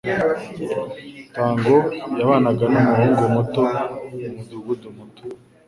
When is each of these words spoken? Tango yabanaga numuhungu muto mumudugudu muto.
Tango 1.35 1.75
yabanaga 2.19 2.63
numuhungu 2.71 3.23
muto 3.35 3.63
mumudugudu 4.19 4.87
muto. 4.97 5.25